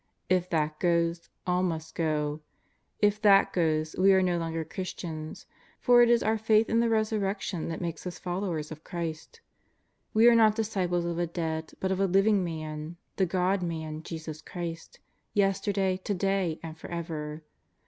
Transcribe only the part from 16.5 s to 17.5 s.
and for ever.